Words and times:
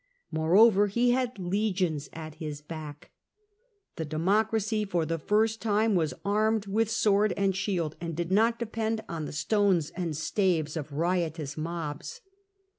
Moreover, 0.31 0.87
he 0.87 1.11
had 1.11 1.37
legions 1.37 2.09
at 2.11 2.33
his 2.41 2.59
back; 2.59 3.11
the 3.97 4.03
democracy 4.03 4.83
for 4.83 5.05
the 5.05 5.19
first 5.19 5.61
time 5.61 5.93
was 5.93 6.15
armed 6.25 6.65
with 6.65 6.89
sword 6.89 7.35
and 7.37 7.55
shield, 7.55 7.95
and 8.01 8.15
did 8.15 8.31
not 8.31 8.57
depend 8.57 9.01
on 9.07 9.25
the 9.25 9.31
stones 9.31 9.91
and 9.91 10.17
staves 10.17 10.75
of 10.75 10.91
riotous 10.91 11.55
mobs. 11.55 12.21